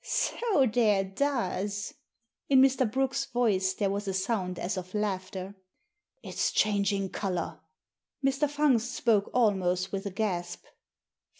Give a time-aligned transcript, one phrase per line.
[0.03, 1.93] "So there does."
[2.49, 2.91] In Mr.
[2.91, 5.53] Brooke's voice there was a sound as of laughter.
[6.23, 7.59] It's changing colour."
[8.25, 8.49] Mr.
[8.49, 10.63] Fungst spoke almost with a gasp.